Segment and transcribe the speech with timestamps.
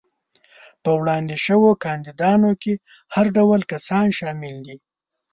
[0.83, 2.73] په وړاندې شوو کاندیدانو کې
[3.15, 4.77] هر ډول کسان شامل دي.